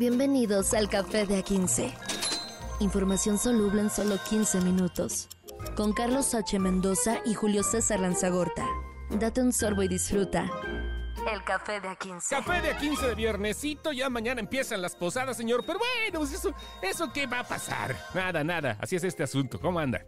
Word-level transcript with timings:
Bienvenidos 0.00 0.72
al 0.72 0.88
Café 0.88 1.26
de 1.26 1.44
A15. 1.44 1.92
Información 2.80 3.36
soluble 3.36 3.82
en 3.82 3.90
solo 3.90 4.16
15 4.30 4.62
minutos. 4.62 5.28
Con 5.76 5.92
Carlos 5.92 6.34
H. 6.34 6.58
Mendoza 6.58 7.18
y 7.26 7.34
Julio 7.34 7.62
César 7.62 8.00
Lanzagorta. 8.00 8.66
Date 9.10 9.42
un 9.42 9.52
sorbo 9.52 9.82
y 9.82 9.88
disfruta. 9.88 10.50
El 11.30 11.44
Café 11.44 11.82
de 11.82 11.88
A15. 11.88 12.30
Café 12.30 12.62
de 12.62 12.74
A15 12.74 13.08
de 13.08 13.14
viernesito, 13.14 13.92
ya 13.92 14.08
mañana 14.08 14.40
empiezan 14.40 14.80
las 14.80 14.96
posadas, 14.96 15.36
señor. 15.36 15.64
Pero 15.66 15.78
bueno, 15.78 16.20
pues 16.20 16.32
eso, 16.32 16.54
¿eso 16.80 17.12
qué 17.12 17.26
va 17.26 17.40
a 17.40 17.44
pasar? 17.44 17.94
Nada, 18.14 18.42
nada. 18.42 18.78
Así 18.80 18.96
es 18.96 19.04
este 19.04 19.22
asunto. 19.22 19.60
¿Cómo 19.60 19.80
anda? 19.80 20.06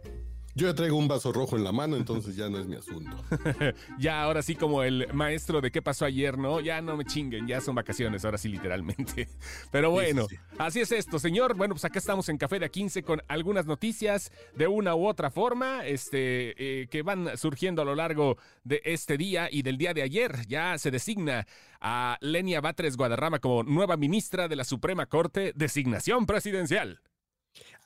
Yo 0.55 0.67
ya 0.67 0.75
traigo 0.75 0.97
un 0.97 1.07
vaso 1.07 1.31
rojo 1.31 1.57
en 1.57 1.63
la 1.63 1.71
mano, 1.71 1.95
entonces 1.97 2.35
ya 2.35 2.47
no 2.47 2.59
es 2.59 2.67
mi 2.67 2.75
asunto. 2.75 3.17
ya, 3.99 4.21
ahora 4.21 4.43
sí, 4.43 4.55
como 4.55 4.83
el 4.83 5.11
maestro 5.11 5.61
de 5.61 5.71
qué 5.71 5.81
pasó 5.81 6.05
ayer, 6.05 6.37
¿no? 6.37 6.59
Ya 6.59 6.79
no 6.79 6.95
me 6.95 7.05
chinguen, 7.05 7.47
ya 7.47 7.59
son 7.59 7.73
vacaciones, 7.73 8.23
ahora 8.23 8.37
sí, 8.37 8.49
literalmente. 8.49 9.29
Pero 9.71 9.89
bueno, 9.89 10.27
sí, 10.29 10.35
sí, 10.35 10.41
sí. 10.49 10.55
así 10.59 10.81
es 10.81 10.91
esto, 10.91 11.17
señor. 11.17 11.55
Bueno, 11.55 11.73
pues 11.73 11.85
acá 11.85 11.97
estamos 11.97 12.29
en 12.29 12.37
Café 12.37 12.59
de 12.59 12.71
A15 12.71 13.03
con 13.03 13.23
algunas 13.27 13.65
noticias 13.65 14.31
de 14.55 14.67
una 14.67 14.93
u 14.95 15.07
otra 15.07 15.31
forma, 15.31 15.85
este, 15.87 16.53
eh, 16.81 16.87
que 16.87 17.01
van 17.01 17.35
surgiendo 17.35 17.81
a 17.81 17.85
lo 17.85 17.95
largo 17.95 18.37
de 18.63 18.81
este 18.85 19.17
día 19.17 19.49
y 19.51 19.63
del 19.63 19.79
día 19.79 19.95
de 19.95 20.03
ayer. 20.03 20.45
Ya 20.47 20.77
se 20.77 20.91
designa 20.91 21.47
a 21.81 22.17
Lenia 22.21 22.61
Batres 22.61 22.95
Guadarrama 22.95 23.39
como 23.39 23.63
nueva 23.63 23.97
ministra 23.97 24.47
de 24.47 24.55
la 24.55 24.65
Suprema 24.65 25.07
Corte, 25.07 25.51
designación 25.55 26.27
presidencial. 26.27 26.99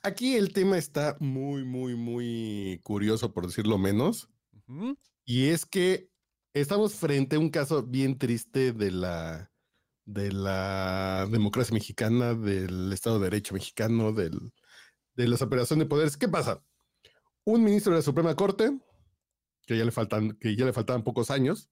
Aquí 0.02 0.36
el 0.36 0.52
tema 0.52 0.78
está 0.78 1.16
muy, 1.20 1.64
muy, 1.64 1.96
muy 1.96 2.80
curioso, 2.82 3.32
por 3.32 3.46
decirlo 3.46 3.78
menos. 3.78 4.28
Uh 4.68 4.74
-huh. 4.74 4.98
Y 5.24 5.48
es 5.48 5.66
que 5.66 6.10
estamos 6.54 6.94
frente 6.94 7.36
a 7.36 7.38
un 7.38 7.50
caso 7.50 7.82
bien 7.82 8.16
triste 8.18 8.72
de 8.72 8.90
la, 8.90 9.50
de 10.04 10.32
la 10.32 11.26
democracia 11.30 11.74
mexicana, 11.74 12.34
del 12.34 12.92
Estado 12.92 13.18
de 13.18 13.24
Derecho 13.24 13.54
mexicano, 13.54 14.12
del, 14.12 14.52
de 15.16 15.28
la 15.28 15.36
separación 15.36 15.80
de 15.80 15.86
poderes. 15.86 16.16
¿Qué 16.16 16.28
pasa? 16.28 16.62
Un 17.44 17.64
ministro 17.64 17.92
de 17.92 17.98
la 17.98 18.02
Suprema 18.02 18.34
Corte, 18.36 18.78
que 19.66 19.76
ya 19.76 19.84
le 19.84 19.90
faltan, 19.90 20.32
que 20.38 20.56
ya 20.56 20.64
le 20.64 20.72
faltaban 20.72 21.02
pocos 21.02 21.30
años, 21.30 21.70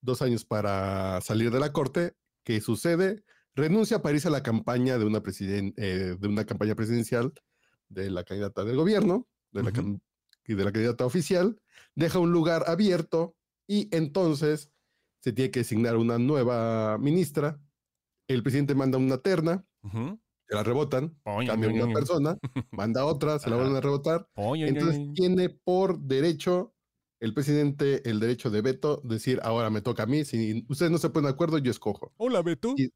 dos 0.00 0.22
años 0.22 0.44
para 0.44 1.20
salir 1.20 1.50
de 1.50 1.60
la 1.60 1.72
corte, 1.72 2.16
¿qué 2.44 2.60
sucede? 2.60 3.24
Renuncia 3.54 4.00
para 4.00 4.14
irse 4.14 4.28
a 4.28 4.32
la 4.32 4.42
campaña 4.42 4.98
de 4.98 5.04
una, 5.04 5.22
eh, 5.76 6.16
de 6.18 6.28
una 6.28 6.46
campaña 6.46 6.74
presidencial 6.74 7.32
de 7.88 8.10
la 8.10 8.24
candidata 8.24 8.64
del 8.64 8.76
gobierno 8.76 9.26
de 9.52 9.62
la, 9.62 9.70
uh 9.70 9.72
-huh. 9.72 10.00
y 10.46 10.54
de 10.54 10.64
la 10.64 10.72
candidata 10.72 11.06
oficial, 11.06 11.60
deja 11.94 12.18
un 12.18 12.32
lugar 12.32 12.64
abierto 12.66 13.34
y 13.66 13.94
entonces 13.94 14.70
se 15.20 15.32
tiene 15.32 15.50
que 15.50 15.60
designar 15.60 15.96
una 15.96 16.18
nueva 16.18 16.98
ministra. 16.98 17.60
El 18.28 18.42
presidente 18.42 18.74
manda 18.74 18.98
una 18.98 19.18
terna, 19.18 19.64
uh 19.82 19.88
-huh. 19.88 20.20
se 20.48 20.54
la 20.54 20.62
rebotan, 20.62 21.16
oh, 21.24 21.40
cambia 21.46 21.70
una 21.70 21.92
persona, 21.92 22.38
manda 22.70 23.04
otra, 23.04 23.38
se 23.38 23.50
la 23.50 23.56
vuelven 23.56 23.76
a 23.76 23.80
rebotar. 23.80 24.28
Entonces 24.36 25.00
tiene 25.14 25.48
por 25.50 25.98
derecho 25.98 26.74
el 27.20 27.34
presidente 27.34 28.08
el 28.08 28.20
derecho 28.20 28.50
de 28.50 28.62
veto, 28.62 29.00
decir 29.04 29.40
ahora 29.42 29.70
me 29.70 29.80
toca 29.80 30.04
a 30.04 30.06
mí, 30.06 30.24
si 30.24 30.64
ustedes 30.68 30.92
no 30.92 30.98
se 30.98 31.10
ponen 31.10 31.26
de 31.26 31.34
acuerdo, 31.34 31.58
yo 31.58 31.70
escojo. 31.70 32.12
Hola, 32.16 32.42
Beto. 32.42 32.74
Y, 32.76 32.92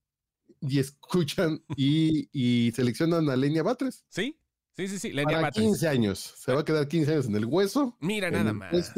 y 0.61 0.79
escuchan 0.79 1.63
y, 1.77 2.29
y, 2.33 2.71
seleccionan 2.73 3.29
a 3.31 3.37
Lenia 3.37 3.63
Batres. 3.63 4.05
Sí, 4.09 4.39
sí, 4.77 4.89
sí, 4.89 4.99
sí. 4.99 5.11
Para 5.11 5.41
Batres. 5.41 5.65
15 5.65 5.89
años. 5.89 6.35
Se 6.37 6.53
va 6.53 6.61
a 6.61 6.65
quedar 6.65 6.89
15 6.89 7.13
años 7.13 7.27
en 7.27 7.37
el 7.37 7.47
hueso. 7.47 7.97
Mira 8.01 8.31
nada 8.31 8.53
más. 8.53 8.93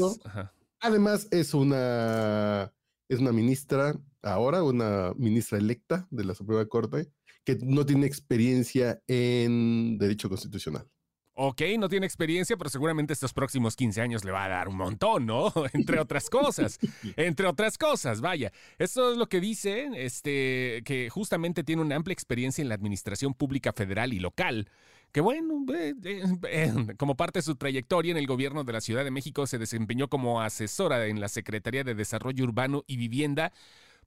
Además, 0.80 1.28
es 1.30 1.54
una, 1.54 2.72
es 3.08 3.18
una 3.18 3.32
ministra 3.32 3.98
ahora, 4.22 4.62
una 4.62 5.12
ministra 5.16 5.58
electa 5.58 6.06
de 6.10 6.24
la 6.24 6.34
Suprema 6.34 6.66
Corte, 6.66 7.10
que 7.44 7.56
no 7.62 7.86
tiene 7.86 8.06
experiencia 8.06 9.02
en 9.06 9.98
derecho 9.98 10.28
constitucional. 10.28 10.88
Ok, 11.36 11.62
no 11.78 11.88
tiene 11.88 12.06
experiencia, 12.06 12.56
pero 12.56 12.70
seguramente 12.70 13.12
estos 13.12 13.32
próximos 13.32 13.74
15 13.74 14.00
años 14.00 14.24
le 14.24 14.30
va 14.30 14.44
a 14.44 14.48
dar 14.48 14.68
un 14.68 14.76
montón, 14.76 15.26
¿no? 15.26 15.52
Entre 15.72 15.98
otras 15.98 16.30
cosas. 16.30 16.78
Entre 17.16 17.46
otras 17.48 17.76
cosas, 17.76 18.20
vaya. 18.20 18.52
Esto 18.78 19.10
es 19.10 19.18
lo 19.18 19.26
que 19.26 19.40
dice, 19.40 19.88
este, 19.96 20.82
que 20.84 21.10
justamente 21.10 21.64
tiene 21.64 21.82
una 21.82 21.96
amplia 21.96 22.12
experiencia 22.12 22.62
en 22.62 22.68
la 22.68 22.76
administración 22.76 23.34
pública 23.34 23.72
federal 23.72 24.12
y 24.12 24.20
local. 24.20 24.68
Que 25.14 25.20
bueno, 25.20 25.64
eh, 25.72 25.94
eh, 26.02 26.72
como 26.98 27.16
parte 27.16 27.38
de 27.38 27.44
su 27.44 27.54
trayectoria 27.54 28.10
en 28.10 28.16
el 28.16 28.26
gobierno 28.26 28.64
de 28.64 28.72
la 28.72 28.80
Ciudad 28.80 29.04
de 29.04 29.12
México, 29.12 29.46
se 29.46 29.58
desempeñó 29.58 30.08
como 30.08 30.40
asesora 30.40 31.06
en 31.06 31.20
la 31.20 31.28
Secretaría 31.28 31.84
de 31.84 31.94
Desarrollo 31.94 32.42
Urbano 32.42 32.82
y 32.88 32.96
Vivienda 32.96 33.52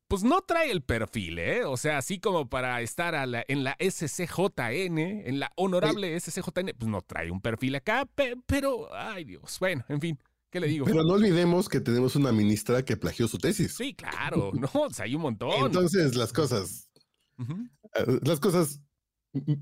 pues 0.10 0.24
no 0.24 0.42
trae 0.42 0.72
el 0.72 0.82
perfil, 0.84 1.40
¿eh? 1.40 1.66
O 1.66 1.76
sea, 1.76 1.98
así 1.98 2.20
como 2.20 2.50
para 2.50 2.82
estar 2.82 3.16
a 3.16 3.26
la, 3.26 3.44
en 3.48 3.64
la 3.64 3.76
SCJN, 3.80 4.98
en 4.98 5.40
la 5.40 5.52
honorable. 5.56 6.18
SCJN, 6.18 6.72
pues 6.78 6.90
no 6.90 7.02
trae 7.02 7.32
un 7.32 7.42
perfil 7.42 7.76
acá, 7.76 8.06
pe 8.06 8.36
pero, 8.46 8.94
ay 8.94 9.24
Dios, 9.24 9.58
bueno, 9.60 9.86
en 9.90 10.02
fin. 10.02 10.20
¿Qué 10.50 10.62
le 10.62 10.68
digo? 10.68 10.86
Pero 10.86 11.04
no 11.04 11.14
olvidemos 11.14 11.68
que 11.68 11.82
tenemos 11.82 12.16
una 12.16 12.32
ministra 12.32 12.84
que 12.84 12.96
plagió 12.96 13.28
su 13.28 13.38
tesis. 13.38 13.76
Sí, 13.76 13.94
claro, 13.94 14.52
no, 14.54 14.70
o 14.74 14.90
sea, 14.90 15.06
hay 15.06 15.16
un 15.16 15.22
montón. 15.22 15.66
Entonces, 15.66 16.16
las 16.16 16.32
cosas, 16.32 16.90
uh 17.38 17.44
-huh. 17.44 18.28
las 18.28 18.40
cosas 18.40 18.82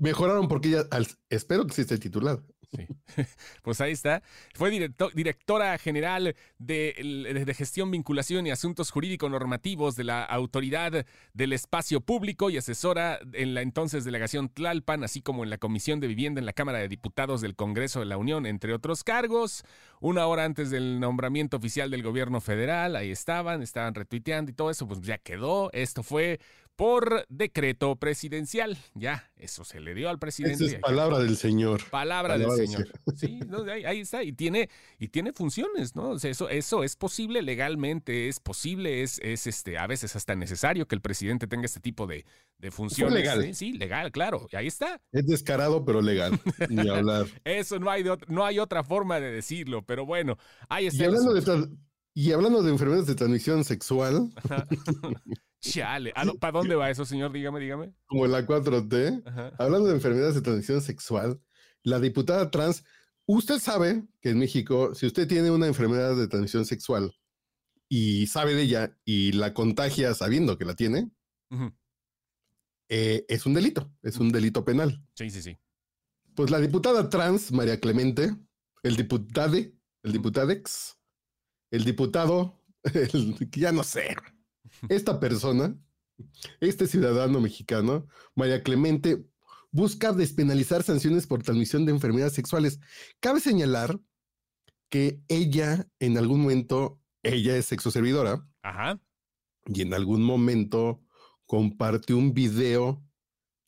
mejoraron 0.00 0.48
porque 0.48 0.68
ella, 0.68 0.84
al, 0.90 1.06
espero 1.28 1.66
que 1.66 1.74
sí 1.74 1.82
esté 1.82 1.98
titular. 1.98 2.42
Sí. 2.70 2.86
Pues 3.62 3.80
ahí 3.80 3.92
está. 3.92 4.22
Fue 4.54 4.70
director, 4.70 5.12
directora 5.14 5.76
general 5.78 6.36
de, 6.58 7.42
de, 7.44 7.54
Gestión, 7.54 7.90
Vinculación 7.90 8.46
y 8.46 8.50
Asuntos 8.50 8.90
Jurídico-Normativos 8.90 9.96
de 9.96 10.04
la 10.04 10.24
Autoridad 10.24 11.06
del 11.32 11.52
Espacio 11.52 12.00
Público 12.00 12.50
y 12.50 12.58
asesora 12.58 13.18
en 13.32 13.54
la 13.54 13.62
entonces 13.62 14.04
delegación 14.04 14.48
Tlalpan, 14.48 15.02
así 15.04 15.22
como 15.22 15.44
en 15.44 15.50
la 15.50 15.58
Comisión 15.58 16.00
de 16.00 16.06
Vivienda 16.06 16.38
en 16.38 16.46
la 16.46 16.52
Cámara 16.52 16.78
de 16.78 16.88
Diputados 16.88 17.40
del 17.40 17.56
Congreso 17.56 18.00
de 18.00 18.06
la 18.06 18.18
Unión, 18.18 18.46
entre 18.46 18.72
otros 18.72 19.02
cargos. 19.02 19.64
Una 20.00 20.26
hora 20.26 20.44
antes 20.44 20.70
del 20.70 21.00
nombramiento 21.00 21.56
oficial 21.56 21.90
del 21.90 22.02
gobierno 22.02 22.40
federal, 22.40 22.96
ahí 22.96 23.10
estaban, 23.10 23.62
estaban 23.62 23.94
retuiteando 23.94 24.50
y 24.50 24.54
todo 24.54 24.70
eso, 24.70 24.86
pues 24.86 25.00
ya 25.00 25.18
quedó. 25.18 25.70
Esto 25.72 26.02
fue 26.02 26.38
por 26.76 27.26
decreto 27.28 27.96
presidencial. 27.96 28.76
Ya, 28.94 29.30
eso 29.36 29.64
se 29.64 29.80
le 29.80 29.94
dio 29.94 30.10
al 30.10 30.18
presidente. 30.18 30.66
Esa 30.66 30.76
es 30.76 30.82
palabra 30.82 31.18
del 31.18 31.36
señor. 31.36 31.80
Palabra, 31.90 32.34
palabra 32.34 32.54
del 32.56 32.68
señor. 32.68 32.88
Sí, 33.16 33.40
no, 33.48 33.64
ahí, 33.64 33.84
ahí, 33.84 34.00
está. 34.00 34.22
Y 34.22 34.32
tiene, 34.32 34.68
y 34.98 35.08
tiene 35.08 35.32
funciones, 35.32 35.96
¿no? 35.96 36.10
O 36.10 36.18
sea, 36.18 36.30
eso, 36.30 36.50
eso 36.50 36.84
es 36.84 36.94
posible 36.96 37.40
legalmente, 37.42 38.28
es 38.28 38.40
posible, 38.40 39.02
es, 39.02 39.18
es 39.22 39.46
este, 39.46 39.78
a 39.78 39.86
veces 39.86 40.14
hasta 40.16 40.34
necesario 40.34 40.86
que 40.86 40.94
el 40.94 41.00
presidente 41.00 41.46
tenga 41.46 41.64
este 41.64 41.80
tipo 41.80 42.06
de, 42.06 42.26
de 42.58 42.70
funciones. 42.70 43.14
Legal. 43.14 43.42
¿sí? 43.42 43.54
sí, 43.54 43.72
legal, 43.72 44.12
claro. 44.12 44.46
Y 44.52 44.56
ahí 44.56 44.66
está. 44.66 45.00
Es 45.12 45.26
descarado, 45.26 45.84
pero 45.84 46.02
legal. 46.02 46.38
Ni 46.68 46.88
hablar. 46.88 47.26
eso 47.44 47.78
no 47.78 47.90
hay, 47.90 48.02
de, 48.02 48.18
no 48.28 48.44
hay 48.44 48.58
otra 48.58 48.84
forma 48.84 49.18
de 49.18 49.30
decirlo, 49.30 49.82
pero 49.82 50.04
bueno, 50.04 50.36
ahí 50.68 50.86
está. 50.86 51.04
Y 51.04 51.06
hablando, 51.06 51.32
de, 51.32 51.68
y 52.12 52.32
hablando 52.32 52.62
de 52.62 52.70
enfermedades 52.70 53.06
de 53.06 53.14
transmisión 53.14 53.64
sexual. 53.64 54.30
Chale. 55.60 56.12
¿Para 56.40 56.52
dónde 56.52 56.74
va 56.74 56.90
eso, 56.90 57.04
señor? 57.04 57.32
Dígame, 57.32 57.60
dígame. 57.60 57.94
Como 58.06 58.26
la 58.26 58.46
4T. 58.46 59.22
Ajá. 59.26 59.52
Hablando 59.58 59.88
de 59.88 59.94
enfermedades 59.94 60.34
de 60.34 60.42
transmisión 60.42 60.80
sexual, 60.80 61.40
la 61.82 62.00
diputada 62.00 62.50
trans, 62.50 62.84
usted 63.26 63.58
sabe 63.58 64.04
que 64.20 64.30
en 64.30 64.38
México, 64.38 64.94
si 64.94 65.06
usted 65.06 65.26
tiene 65.26 65.50
una 65.50 65.66
enfermedad 65.66 66.16
de 66.16 66.28
transmisión 66.28 66.64
sexual 66.64 67.14
y 67.88 68.26
sabe 68.26 68.54
de 68.54 68.62
ella 68.62 68.98
y 69.04 69.32
la 69.32 69.54
contagia 69.54 70.14
sabiendo 70.14 70.58
que 70.58 70.64
la 70.64 70.74
tiene, 70.74 71.10
uh 71.50 71.56
-huh. 71.56 71.76
eh, 72.88 73.24
es 73.28 73.46
un 73.46 73.54
delito, 73.54 73.92
es 74.02 74.18
un 74.18 74.30
delito 74.30 74.64
penal. 74.64 75.04
Sí, 75.14 75.30
sí, 75.30 75.42
sí. 75.42 75.56
Pues 76.34 76.50
la 76.50 76.60
diputada 76.60 77.08
trans, 77.08 77.50
María 77.52 77.80
Clemente, 77.80 78.36
el 78.82 78.96
diputade, 78.96 79.74
el 80.02 80.12
diputadex, 80.12 80.98
el 81.70 81.84
diputado, 81.84 82.62
el, 82.94 83.36
ya 83.50 83.72
no 83.72 83.82
sé, 83.82 84.14
esta 84.88 85.20
persona, 85.20 85.76
este 86.60 86.86
ciudadano 86.86 87.40
mexicano, 87.40 88.06
María 88.34 88.62
Clemente, 88.62 89.24
busca 89.70 90.12
despenalizar 90.12 90.82
sanciones 90.82 91.26
por 91.26 91.42
transmisión 91.42 91.84
de 91.84 91.92
enfermedades 91.92 92.32
sexuales. 92.32 92.80
Cabe 93.20 93.40
señalar 93.40 94.00
que 94.88 95.20
ella, 95.28 95.88
en 95.98 96.16
algún 96.16 96.40
momento, 96.42 97.00
ella 97.22 97.56
es 97.56 97.66
sexoservidora. 97.66 98.46
Ajá. 98.62 99.00
Y 99.66 99.82
en 99.82 99.94
algún 99.94 100.22
momento 100.22 101.02
compartió 101.44 102.16
un 102.16 102.32
video 102.32 103.02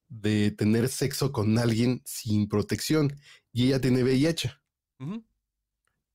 de 0.09 0.51
tener 0.53 0.89
sexo 0.89 1.33
con 1.33 1.59
alguien 1.59 2.01
sin 2.05 2.49
protección 2.49 3.15
y 3.53 3.67
ella 3.67 3.81
tiene 3.81 4.03
VIH. 4.03 4.53
Uh 5.01 5.05
-huh. 5.05 5.25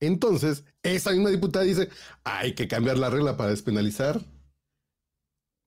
Entonces, 0.00 0.64
esa 0.82 1.12
misma 1.12 1.30
diputada 1.30 1.64
dice, 1.64 1.88
hay 2.24 2.54
que 2.54 2.68
cambiar 2.68 2.98
la 2.98 3.10
regla 3.10 3.36
para 3.36 3.50
despenalizar. 3.50 4.20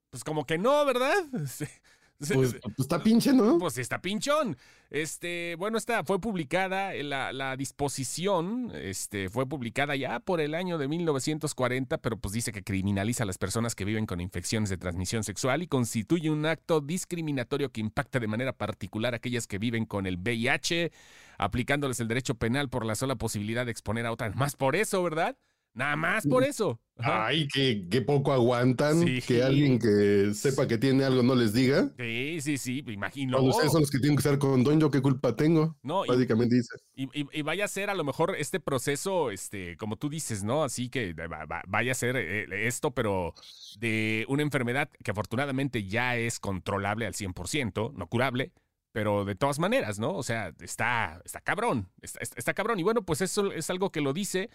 Pues 0.09 0.23
como 0.23 0.45
que 0.45 0.57
no, 0.57 0.85
¿verdad? 0.85 1.13
Pues, 2.19 2.55
pues, 2.63 2.79
está 2.79 3.03
pinche, 3.03 3.31
¿no? 3.31 3.59
Pues 3.59 3.77
está 3.77 4.01
pinchón. 4.01 4.57
Este, 4.89 5.55
bueno, 5.57 5.77
esta 5.77 6.03
fue 6.03 6.19
publicada, 6.19 6.93
la, 6.95 7.31
la, 7.31 7.55
disposición, 7.55 8.71
este, 8.73 9.29
fue 9.29 9.47
publicada 9.47 9.95
ya 9.95 10.19
por 10.19 10.41
el 10.41 10.55
año 10.55 10.79
de 10.79 10.87
1940, 10.87 11.99
pero 11.99 12.17
pues 12.17 12.33
dice 12.33 12.51
que 12.51 12.63
criminaliza 12.63 13.21
a 13.21 13.27
las 13.27 13.37
personas 13.37 13.75
que 13.75 13.85
viven 13.85 14.07
con 14.07 14.19
infecciones 14.19 14.69
de 14.69 14.77
transmisión 14.77 15.23
sexual 15.23 15.61
y 15.61 15.67
constituye 15.67 16.31
un 16.31 16.45
acto 16.47 16.81
discriminatorio 16.81 17.71
que 17.71 17.81
impacta 17.81 18.19
de 18.19 18.27
manera 18.27 18.53
particular 18.53 19.13
a 19.13 19.17
aquellas 19.17 19.45
que 19.45 19.59
viven 19.59 19.85
con 19.85 20.07
el 20.07 20.17
VIH, 20.17 20.91
aplicándoles 21.37 21.99
el 21.99 22.07
derecho 22.07 22.33
penal 22.33 22.69
por 22.69 22.83
la 22.83 22.95
sola 22.95 23.15
posibilidad 23.15 23.65
de 23.65 23.71
exponer 23.71 24.07
a 24.07 24.11
otras. 24.11 24.35
Más 24.35 24.55
por 24.55 24.75
eso, 24.75 25.03
¿verdad? 25.03 25.37
Nada 25.75 25.95
más 25.95 26.25
por 26.25 26.43
eso. 26.43 26.79
Ay, 26.99 27.47
que, 27.47 28.01
poco 28.01 28.31
aguantan 28.31 29.05
que 29.25 29.43
alguien 29.43 29.79
que 29.79 30.33
sepa 30.33 30.67
que 30.67 30.77
tiene 30.77 31.03
algo 31.03 31.23
no 31.23 31.35
les 31.35 31.53
diga. 31.53 31.91
Sí, 31.97 32.39
sí, 32.41 32.57
sí, 32.57 32.83
me 32.85 32.93
imagino. 32.93 33.37
Cuando 33.37 33.51
ustedes 33.51 33.71
son 33.71 33.81
los 33.81 33.91
que 33.91 33.99
tienen 33.99 34.15
que 34.15 34.21
estar 34.21 34.37
con 34.39 34.63
Don, 34.63 34.79
yo 34.79 34.89
qué 34.89 35.01
culpa 35.01 35.35
tengo. 35.35 35.77
No, 35.83 36.03
básicamente 36.07 36.55
dice. 36.55 36.75
Y, 36.95 37.41
vaya 37.41 37.65
a 37.65 37.67
ser 37.67 37.89
a 37.89 37.95
lo 37.95 38.03
mejor 38.03 38.35
este 38.37 38.59
proceso, 38.59 39.31
este, 39.31 39.77
como 39.77 39.97
tú 39.97 40.09
dices, 40.09 40.43
¿no? 40.43 40.63
Así 40.63 40.89
que 40.89 41.13
vaya 41.67 41.91
a 41.91 41.95
ser 41.95 42.15
eh, 42.17 42.67
esto, 42.67 42.91
pero 42.91 43.33
de 43.79 44.25
una 44.27 44.43
enfermedad 44.43 44.89
que 45.03 45.11
afortunadamente 45.11 45.83
ya 45.83 46.17
es 46.17 46.39
controlable 46.39 47.05
al 47.05 47.13
100%, 47.13 47.93
no 47.93 48.07
curable, 48.07 48.53
pero 48.91 49.25
de 49.25 49.35
todas 49.35 49.59
maneras, 49.59 49.99
¿no? 49.99 50.15
O 50.15 50.23
sea, 50.23 50.53
está, 50.59 51.21
está 51.23 51.41
cabrón, 51.41 51.89
está, 52.01 52.19
está 52.21 52.53
cabrón. 52.53 52.79
Y 52.79 52.83
bueno, 52.83 53.03
pues 53.03 53.21
eso 53.21 53.51
es 53.51 53.69
algo 53.69 53.91
que 53.91 54.01
lo 54.01 54.13
dice. 54.13 54.49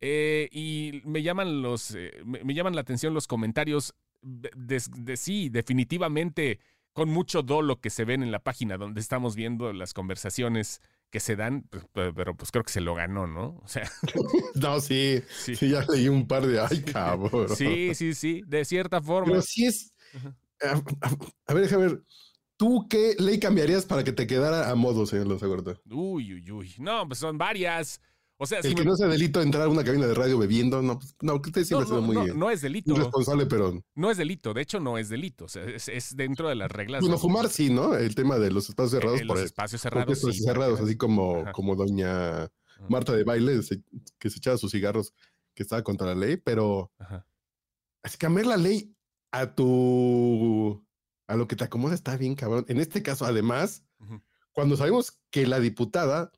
Eh, 0.00 0.48
y 0.52 1.02
me 1.04 1.22
llaman 1.22 1.62
los, 1.62 1.94
eh, 1.94 2.12
me, 2.24 2.54
llaman 2.54 2.74
la 2.74 2.82
atención 2.82 3.14
los 3.14 3.26
comentarios 3.26 3.94
de, 4.22 5.16
sí, 5.16 5.48
definitivamente 5.48 6.60
con 6.92 7.08
mucho 7.08 7.42
dolo 7.42 7.80
que 7.80 7.90
se 7.90 8.04
ven 8.04 8.22
en 8.22 8.30
la 8.30 8.42
página 8.42 8.76
donde 8.76 9.00
estamos 9.00 9.36
viendo 9.36 9.72
las 9.72 9.94
conversaciones 9.94 10.80
que 11.10 11.20
se 11.20 11.36
dan, 11.36 11.62
pues, 11.62 11.84
pero, 11.92 12.36
pues 12.36 12.50
creo 12.50 12.64
que 12.64 12.72
se 12.72 12.80
lo 12.80 12.94
ganó, 12.94 13.26
¿no? 13.26 13.60
O 13.62 13.68
sea. 13.68 13.90
no, 14.54 14.80
sí, 14.80 15.22
sí, 15.28 15.56
ya 15.68 15.84
leí 15.88 16.08
un 16.08 16.26
par 16.26 16.46
de, 16.46 16.60
ay, 16.60 16.82
cabrón. 16.82 17.48
Sí, 17.56 17.94
sí, 17.94 18.14
sí, 18.14 18.42
de 18.46 18.64
cierta 18.64 19.00
forma. 19.00 19.30
Pero 19.30 19.42
sí 19.42 19.66
es, 19.66 19.94
a, 20.60 21.54
ver, 21.54 21.62
déjame 21.62 21.86
ver. 21.86 22.02
¿Tú 22.56 22.88
qué 22.90 23.14
ley 23.18 23.38
cambiarías 23.38 23.86
para 23.86 24.02
que 24.02 24.12
te 24.12 24.26
quedara 24.26 24.68
a 24.68 24.74
modo, 24.74 25.06
señor 25.06 25.28
Lozagorta? 25.28 25.80
Uy, 25.88 26.34
uy, 26.34 26.50
uy. 26.50 26.74
No, 26.78 27.06
pues 27.06 27.20
son 27.20 27.38
varias. 27.38 28.00
O 28.40 28.46
sea, 28.46 28.60
el 28.60 28.74
que 28.76 28.84
no 28.84 28.94
sea 28.96 29.08
delito 29.08 29.42
entrar 29.42 29.64
a 29.64 29.68
una 29.68 29.82
cabina 29.82 30.06
de 30.06 30.14
radio 30.14 30.38
bebiendo, 30.38 30.80
no, 30.80 31.00
pues, 31.00 31.16
no, 31.20 31.34
usted 31.34 31.64
siempre 31.64 31.88
no, 31.88 31.96
no, 31.96 32.02
muy 32.02 32.14
no, 32.14 32.34
no 32.34 32.50
es 32.50 32.60
delito. 32.60 32.92
Irresponsable, 32.92 33.46
pero. 33.46 33.82
No 33.96 34.12
es 34.12 34.16
delito, 34.16 34.54
de 34.54 34.62
hecho 34.62 34.78
no 34.78 34.96
es 34.96 35.08
delito. 35.08 35.46
O 35.46 35.48
sea, 35.48 35.64
es, 35.64 36.16
dentro 36.16 36.48
de 36.48 36.54
las 36.54 36.70
reglas. 36.70 37.00
Bueno, 37.00 37.18
fumar 37.18 37.48
sí, 37.48 37.68
¿no? 37.68 37.96
El 37.96 38.14
tema 38.14 38.38
de 38.38 38.52
los 38.52 38.68
espacios 38.68 38.92
cerrados. 38.92 39.20
por 39.22 39.36
los 39.36 39.44
espacios 39.44 39.82
cerrados. 39.82 40.20
Sí, 40.20 40.32
cerrados, 40.34 40.80
así 40.80 40.96
como, 40.96 41.44
como 41.52 41.74
doña 41.74 42.48
Marta 42.88 43.12
de 43.12 43.24
baile, 43.24 43.60
que 44.20 44.30
se 44.30 44.38
echaba 44.38 44.56
sus 44.56 44.70
cigarros, 44.70 45.12
que 45.52 45.64
estaba 45.64 45.82
contra 45.82 46.06
la 46.06 46.14
ley, 46.14 46.36
pero. 46.36 46.92
Ajá. 46.98 47.26
Así 48.04 48.16
cambiar 48.18 48.46
la 48.46 48.56
ley 48.56 48.94
a 49.32 49.52
tu. 49.52 50.86
a 51.26 51.34
lo 51.34 51.48
que 51.48 51.56
te 51.56 51.64
acomoda 51.64 51.96
está 51.96 52.16
bien, 52.16 52.36
cabrón. 52.36 52.64
En 52.68 52.78
este 52.78 53.02
caso, 53.02 53.24
además, 53.24 53.84
cuando 54.52 54.76
sabemos 54.76 55.18
que 55.30 55.44
la 55.48 55.58
diputada, 55.58 56.30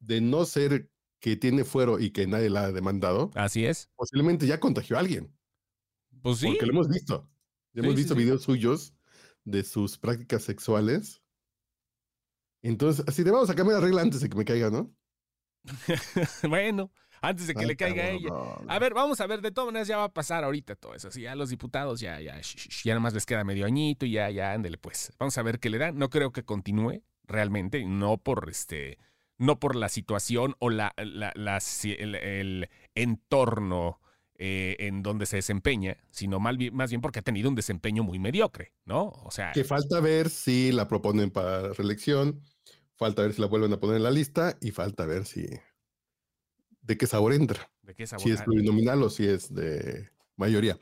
de 0.00 0.20
no 0.20 0.44
ser 0.44 0.90
que 1.24 1.36
tiene 1.36 1.64
fuero 1.64 1.98
y 1.98 2.10
que 2.10 2.26
nadie 2.26 2.50
la 2.50 2.64
ha 2.64 2.72
demandado. 2.72 3.30
Así 3.34 3.64
es. 3.64 3.88
Posiblemente 3.96 4.46
ya 4.46 4.60
contagió 4.60 4.98
a 4.98 5.00
alguien. 5.00 5.34
Pues 6.20 6.36
sí. 6.36 6.48
Porque 6.48 6.66
lo 6.66 6.72
hemos 6.72 6.88
visto. 6.90 7.30
Ya 7.72 7.82
hemos 7.82 7.94
visto 7.94 8.14
videos 8.14 8.42
suyos 8.42 8.94
de 9.42 9.64
sus 9.64 9.96
prácticas 9.96 10.42
sexuales. 10.42 11.22
Entonces, 12.60 13.06
así 13.08 13.24
te 13.24 13.30
vamos 13.30 13.48
a 13.48 13.54
cambiar 13.54 13.80
la 13.80 13.86
regla 13.86 14.02
antes 14.02 14.20
de 14.20 14.28
que 14.28 14.36
me 14.36 14.44
caiga, 14.44 14.68
¿no? 14.68 14.94
bueno, 16.46 16.92
antes 17.22 17.46
de 17.46 17.54
que 17.54 17.64
le 17.64 17.74
caiga 17.74 18.02
a 18.04 18.10
ella. 18.10 18.28
A 18.68 18.78
ver, 18.78 18.92
vamos 18.92 19.18
a 19.22 19.26
ver, 19.26 19.40
de 19.40 19.50
todas 19.50 19.68
maneras 19.68 19.88
ya 19.88 19.96
va 19.96 20.04
a 20.04 20.12
pasar 20.12 20.44
ahorita 20.44 20.76
todo 20.76 20.94
eso. 20.94 21.08
Así 21.08 21.22
ya 21.22 21.34
los 21.34 21.48
diputados 21.48 22.00
ya, 22.00 22.20
ya, 22.20 22.38
ya 22.38 22.92
nada 22.92 23.00
más 23.00 23.14
les 23.14 23.24
queda 23.24 23.44
medio 23.44 23.64
añito 23.64 24.04
y 24.04 24.10
ya, 24.10 24.28
ya, 24.28 24.52
ándele 24.52 24.76
pues. 24.76 25.10
Vamos 25.18 25.38
a 25.38 25.42
ver 25.42 25.58
qué 25.58 25.70
le 25.70 25.78
dan. 25.78 25.96
No 25.96 26.10
creo 26.10 26.32
que 26.32 26.44
continúe 26.44 27.02
realmente, 27.26 27.82
no 27.86 28.18
por 28.18 28.46
este 28.50 28.98
no 29.38 29.58
por 29.58 29.76
la 29.76 29.88
situación 29.88 30.54
o 30.58 30.70
la, 30.70 30.94
el, 30.96 32.68
entorno 32.94 34.00
eh, 34.36 34.76
en 34.80 35.02
donde 35.02 35.26
se 35.26 35.36
desempeña, 35.36 35.96
sino 36.10 36.40
más 36.40 36.56
bien, 36.56 36.74
más 36.74 36.90
bien 36.90 37.00
porque 37.00 37.20
ha 37.20 37.22
tenido 37.22 37.48
un 37.48 37.54
desempeño 37.54 38.02
muy 38.02 38.18
mediocre, 38.18 38.72
¿no? 38.84 39.08
O 39.24 39.30
sea. 39.30 39.52
Que 39.52 39.64
falta 39.64 40.00
ver 40.00 40.30
si 40.30 40.72
la 40.72 40.88
proponen 40.88 41.30
para 41.30 41.72
reelección, 41.72 42.40
falta 42.96 43.22
ver 43.22 43.32
si 43.34 43.40
la 43.40 43.46
vuelven 43.46 43.72
a 43.72 43.80
poner 43.80 43.96
en 43.96 44.02
la 44.02 44.10
lista 44.10 44.56
y 44.60 44.70
falta 44.70 45.06
ver 45.06 45.24
si. 45.26 45.46
de 46.82 46.96
qué 46.96 47.06
sabor 47.06 47.32
entra. 47.32 47.70
¿De 47.82 47.94
qué 47.94 48.06
sabor 48.06 48.24
Si 48.24 48.30
es 48.30 48.42
plurinominal 48.42 49.02
o 49.02 49.10
si 49.10 49.26
es 49.26 49.52
de 49.54 50.10
mayoría. 50.36 50.78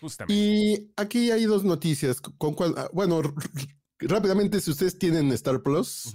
Justamente. 0.00 0.34
Y 0.34 0.92
aquí 0.96 1.30
hay 1.30 1.44
dos 1.44 1.64
noticias. 1.64 2.20
Con 2.20 2.54
cual, 2.54 2.74
ah, 2.76 2.88
bueno, 2.92 3.20
rápidamente, 3.98 4.60
si 4.60 4.70
ustedes 4.70 4.98
tienen 4.98 5.30
Star 5.32 5.62
Plus, 5.62 6.12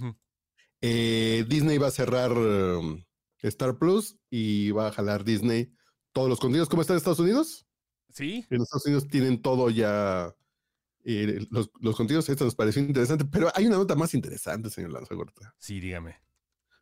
eh, 0.88 1.46
Disney 1.48 1.80
va 1.80 1.88
a 1.88 1.92
cerrar 1.92 2.32
um, 2.32 3.04
Star 3.42 3.78
Plus 3.78 4.18
y 4.30 4.70
va 4.72 4.88
a 4.88 4.92
jalar 4.92 5.24
Disney 5.24 5.72
todos 6.12 6.30
los 6.30 6.40
contenidos. 6.40 6.70
¿Cómo 6.70 6.82
está 6.82 6.94
en 6.94 6.98
Estados 6.98 7.20
Unidos? 7.20 7.66
Sí. 8.10 8.46
En 8.50 8.62
Estados 8.62 8.86
Unidos 8.86 9.08
tienen 9.08 9.42
todo 9.42 9.72
ya. 9.72 10.34
Eh, 11.04 11.46
los, 11.50 11.72
los, 11.82 11.96
contenidos, 11.96 12.30
esto 12.30 12.46
nos 12.46 12.56
pareció 12.56 12.82
interesante, 12.82 13.26
pero 13.26 13.52
hay 13.56 13.66
una 13.66 13.78
nota 13.78 13.96
más 13.96 14.14
interesante, 14.14 14.70
señor 14.70 14.92
Lanzagorta. 14.92 15.56
Sí, 15.58 15.80
dígame. 15.80 16.16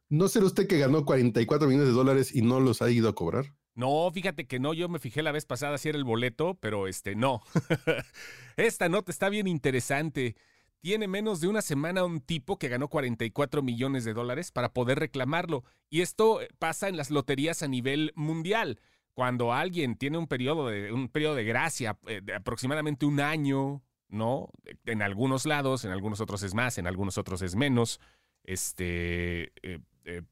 ¿No 0.09 0.27
será 0.27 0.45
usted 0.45 0.67
que 0.67 0.79
ganó 0.79 1.05
44 1.05 1.67
millones 1.67 1.87
de 1.87 1.93
dólares 1.93 2.35
y 2.35 2.41
no 2.41 2.59
los 2.59 2.81
ha 2.81 2.91
ido 2.91 3.09
a 3.09 3.15
cobrar? 3.15 3.53
No, 3.73 4.09
fíjate 4.13 4.47
que 4.47 4.59
no, 4.59 4.73
yo 4.73 4.87
me 4.87 4.99
fijé 4.99 5.23
la 5.23 5.31
vez 5.31 5.45
pasada 5.45 5.77
si 5.77 5.89
era 5.89 5.97
el 5.97 6.03
boleto, 6.03 6.57
pero 6.59 6.87
este 6.87 7.15
no. 7.15 7.41
Esta 8.57 8.89
nota 8.89 9.11
está 9.11 9.29
bien 9.29 9.47
interesante 9.47 10.35
tiene 10.83 11.07
menos 11.07 11.39
de 11.39 11.47
una 11.47 11.61
semana 11.61 12.03
un 12.03 12.19
tipo 12.19 12.59
que 12.59 12.67
ganó 12.67 12.89
44 12.89 13.63
millones 13.63 14.03
de 14.03 14.13
dólares 14.13 14.51
para 14.51 14.73
poder 14.73 14.99
reclamarlo. 14.99 15.63
Y 15.89 16.01
esto 16.01 16.41
eh, 16.41 16.49
pasa 16.59 16.89
en 16.89 16.97
las 16.97 17.09
loterías 17.09 17.63
a 17.63 17.69
nivel 17.69 18.11
mundial. 18.15 18.81
Cuando 19.13 19.53
alguien 19.53 19.95
tiene 19.95 20.17
un 20.17 20.27
periodo 20.27 20.67
de, 20.67 20.91
un 20.91 21.07
periodo 21.07 21.35
de 21.35 21.45
gracia 21.45 21.97
eh, 22.05 22.19
de 22.21 22.35
aproximadamente 22.35 23.05
un 23.05 23.21
año, 23.21 23.81
¿no? 24.09 24.49
En 24.83 25.01
algunos 25.01 25.45
lados, 25.45 25.85
en 25.85 25.91
algunos 25.91 26.19
otros 26.19 26.43
es 26.43 26.53
más, 26.53 26.77
en 26.77 26.85
algunos 26.85 27.17
otros 27.17 27.41
es 27.43 27.55
menos. 27.55 28.01
Este, 28.43 29.53
eh, 29.63 29.79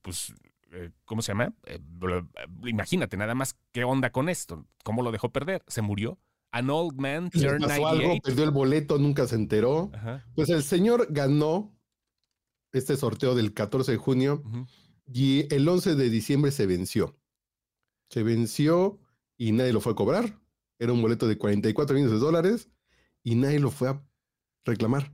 pues, 0.01 0.33
¿cómo 1.05 1.21
se 1.21 1.31
llama? 1.31 1.53
imagínate 2.65 3.15
nada 3.15 3.35
más 3.35 3.55
qué 3.71 3.85
onda 3.85 4.09
con 4.09 4.27
esto. 4.27 4.65
¿Cómo 4.83 5.01
lo 5.01 5.13
dejó 5.13 5.29
perder? 5.29 5.63
¿Se 5.67 5.81
murió? 5.81 6.19
An 6.51 6.69
Old 6.69 6.99
Man 6.99 7.29
Turned 7.29 7.61
98. 7.61 8.21
perdió 8.23 8.43
el 8.43 8.51
boleto, 8.51 8.97
nunca 8.97 9.25
se 9.27 9.35
enteró. 9.35 9.91
Pues 10.35 10.49
el 10.49 10.63
señor 10.63 11.07
ganó 11.09 11.77
este 12.73 12.97
sorteo 12.97 13.35
del 13.35 13.53
14 13.53 13.93
de 13.93 13.97
junio 13.97 14.43
y 15.11 15.53
el 15.53 15.67
11 15.67 15.95
de 15.95 16.09
diciembre 16.09 16.51
se 16.51 16.65
venció. 16.65 17.17
Se 18.09 18.23
venció 18.23 18.99
y 19.37 19.53
nadie 19.53 19.73
lo 19.73 19.81
fue 19.81 19.93
a 19.93 19.95
cobrar. 19.95 20.39
Era 20.77 20.93
un 20.93 21.01
boleto 21.01 21.27
de 21.27 21.37
44 21.37 21.95
millones 21.95 22.13
de 22.13 22.19
dólares 22.19 22.69
y 23.23 23.35
nadie 23.35 23.59
lo 23.59 23.71
fue 23.71 23.89
a 23.89 24.03
reclamar. 24.65 25.11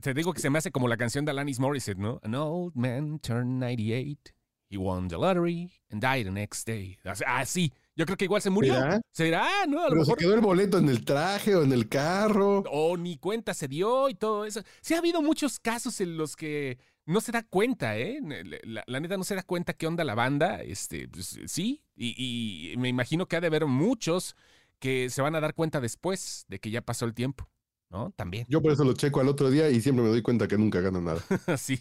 te 0.00 0.14
digo 0.14 0.32
que 0.32 0.40
se 0.40 0.50
me 0.50 0.58
hace 0.58 0.70
como 0.70 0.88
la 0.88 0.96
canción 0.96 1.24
de 1.24 1.32
Alanis 1.32 1.58
Morissette, 1.58 1.98
¿no? 1.98 2.20
An 2.22 2.34
old 2.34 2.74
man 2.74 3.18
turned 3.18 3.60
98. 3.60 4.32
He 4.70 4.76
won 4.78 5.08
the 5.08 5.16
lottery 5.18 5.70
and 5.90 6.00
died 6.00 6.24
the 6.26 6.32
next 6.32 6.66
day. 6.66 6.98
Ah, 7.26 7.44
sí. 7.44 7.72
Yo 7.96 8.06
creo 8.06 8.16
que 8.16 8.24
igual 8.24 8.42
se 8.42 8.50
murió. 8.50 8.74
¿Será? 9.12 9.48
¿No? 9.68 9.80
A 9.80 9.84
lo 9.84 9.90
Pero 9.90 10.04
se 10.04 10.14
quedó 10.14 10.34
el 10.34 10.40
boleto 10.40 10.78
en 10.78 10.88
el 10.88 11.04
traje 11.04 11.54
o 11.54 11.62
en 11.62 11.72
el 11.72 11.88
carro. 11.88 12.64
O 12.70 12.96
ni 12.96 13.18
cuenta 13.18 13.54
se 13.54 13.68
dio 13.68 14.08
y 14.08 14.14
todo 14.14 14.44
eso. 14.44 14.62
Sí 14.80 14.94
ha 14.94 14.98
habido 14.98 15.22
muchos 15.22 15.60
casos 15.60 16.00
en 16.00 16.16
los 16.16 16.34
que 16.34 16.78
no 17.06 17.20
se 17.20 17.30
da 17.30 17.42
cuenta, 17.42 17.96
¿eh? 17.96 18.20
La, 18.64 19.00
neta 19.00 19.16
no 19.16 19.24
se 19.24 19.36
da 19.36 19.42
cuenta 19.42 19.74
qué 19.74 19.86
onda 19.86 20.02
la 20.02 20.14
banda. 20.14 20.62
Este, 20.62 21.08
pues, 21.08 21.38
sí. 21.46 21.82
Y, 21.94 22.72
y, 22.72 22.76
me 22.78 22.88
imagino 22.88 23.26
que 23.26 23.36
ha 23.36 23.40
de 23.40 23.46
haber 23.46 23.66
muchos 23.66 24.34
que 24.80 25.08
se 25.08 25.22
van 25.22 25.36
a 25.36 25.40
dar 25.40 25.54
cuenta 25.54 25.80
después 25.80 26.46
de 26.48 26.58
que 26.58 26.70
ya 26.70 26.82
pasó 26.82 27.04
el 27.04 27.14
tiempo. 27.14 27.48
¿no? 27.90 28.10
También. 28.16 28.44
Yo 28.48 28.60
por 28.60 28.72
eso 28.72 28.82
lo 28.82 28.94
checo 28.94 29.20
al 29.20 29.28
otro 29.28 29.50
día 29.50 29.70
y 29.70 29.80
siempre 29.80 30.02
me 30.02 30.10
doy 30.10 30.20
cuenta 30.20 30.48
que 30.48 30.58
nunca 30.58 30.80
gano 30.80 31.00
nada. 31.00 31.22
sí, 31.56 31.78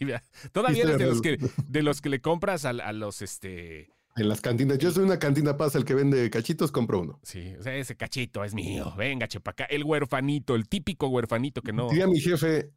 todavía 0.52 0.84
eres 0.84 1.00
de 1.00 1.06
los 1.08 1.22
que 1.22 1.40
de 1.68 1.82
los 1.82 2.02
que 2.02 2.10
le 2.10 2.22
compras 2.22 2.66
a, 2.66 2.70
a 2.70 2.94
los 2.94 3.24
este 3.24 3.90
en 4.16 4.30
las 4.30 4.42
cantinas. 4.42 4.78
Yo 4.78 4.92
soy 4.92 5.04
una 5.04 5.20
cantina 5.20 5.58
pasa, 5.58 5.78
el 5.78 5.86
que 5.86 5.94
vende 5.94 6.30
cachitos, 6.30 6.72
compro 6.72 7.00
uno. 7.00 7.20
Sí, 7.24 7.56
o 7.60 7.64
sea, 7.64 7.76
ese 7.76 7.96
cachito 7.96 8.44
es 8.44 8.54
mío. 8.54 8.94
Venga, 8.98 9.28
chepaca. 9.28 9.66
El 9.66 9.84
huerfanito, 9.84 10.56
el 10.56 10.68
típico 10.68 11.08
huerfanito 11.08 11.62
que 11.62 11.74
no. 11.74 11.90
Diría 11.90 12.08
mi 12.08 12.20
jefe, 12.20 12.72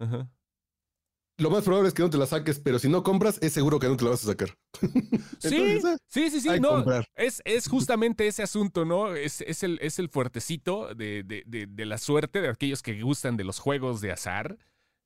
lo 1.38 1.50
más 1.50 1.64
probable 1.64 1.88
es 1.88 1.94
que 1.94 2.02
no 2.02 2.08
te 2.08 2.16
la 2.16 2.26
saques, 2.26 2.60
pero 2.60 2.78
si 2.78 2.88
no 2.88 3.02
compras, 3.02 3.38
es 3.42 3.52
seguro 3.52 3.78
que 3.78 3.88
no 3.88 3.96
te 3.96 4.04
la 4.04 4.10
vas 4.10 4.24
a 4.24 4.28
sacar. 4.28 4.56
sí, 5.38 5.80
sí, 6.08 6.30
sí, 6.30 6.40
sí, 6.40 6.48
no. 6.60 6.82
Es, 7.14 7.42
es 7.44 7.68
justamente 7.68 8.26
ese 8.26 8.42
asunto, 8.42 8.86
¿no? 8.86 9.14
Es, 9.14 9.42
es, 9.42 9.62
el, 9.62 9.78
es 9.82 9.98
el 9.98 10.08
fuertecito 10.08 10.94
de, 10.94 11.22
de, 11.24 11.42
de, 11.46 11.66
de 11.66 11.86
la 11.86 11.98
suerte 11.98 12.40
de 12.40 12.48
aquellos 12.48 12.82
que 12.82 13.00
gustan 13.02 13.36
de 13.36 13.44
los 13.44 13.58
juegos 13.58 14.00
de 14.00 14.12
azar 14.12 14.56